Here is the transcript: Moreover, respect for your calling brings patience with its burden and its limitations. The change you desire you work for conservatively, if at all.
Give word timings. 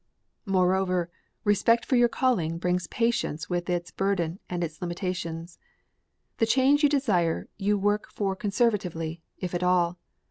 Moreover, 0.47 1.11
respect 1.43 1.85
for 1.85 1.95
your 1.95 2.09
calling 2.09 2.57
brings 2.57 2.87
patience 2.87 3.51
with 3.51 3.69
its 3.69 3.91
burden 3.91 4.39
and 4.49 4.63
its 4.63 4.81
limitations. 4.81 5.59
The 6.37 6.47
change 6.49 6.81
you 6.81 6.89
desire 6.89 7.47
you 7.57 7.77
work 7.77 8.11
for 8.11 8.35
conservatively, 8.35 9.21
if 9.37 9.53
at 9.53 9.61
all. 9.61 9.99